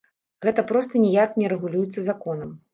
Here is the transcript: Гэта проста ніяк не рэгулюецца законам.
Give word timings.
Гэта 0.45 0.63
проста 0.71 1.03
ніяк 1.05 1.37
не 1.43 1.53
рэгулюецца 1.55 2.09
законам. 2.11 2.61